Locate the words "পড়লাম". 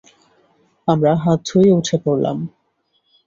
2.03-2.37